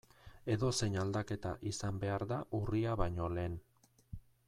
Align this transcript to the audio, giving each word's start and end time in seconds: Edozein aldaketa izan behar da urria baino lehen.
Edozein 0.53 0.95
aldaketa 1.01 1.51
izan 1.73 2.01
behar 2.05 2.25
da 2.33 2.41
urria 2.63 2.97
baino 3.03 3.29
lehen. 3.39 3.61